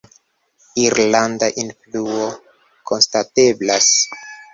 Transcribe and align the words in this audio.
Irlanda 0.85 1.49
influo 1.63 2.23
konstateblas. 2.93 3.91